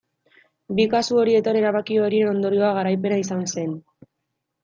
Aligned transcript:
Bi 0.79 0.85
kasu 0.93 1.17
horietan 1.23 1.59
erabaki 1.59 1.99
horien 2.05 2.29
ondorioa 2.31 2.71
garaipena 2.79 3.19
izan 3.25 3.45
zen. 3.57 3.77